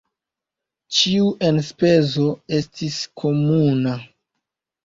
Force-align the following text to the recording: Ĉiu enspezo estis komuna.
Ĉiu 0.99 1.27
enspezo 1.49 2.31
estis 2.61 2.99
komuna. 3.25 3.95